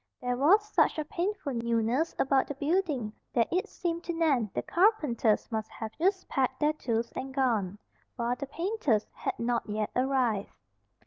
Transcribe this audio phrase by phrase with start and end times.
[0.19, 4.63] There was such a painful newness about the building that it seemed to Nan the
[4.63, 7.77] carpenters must have just packed their tools and gone,
[8.15, 10.57] while the painters had not yet arrived.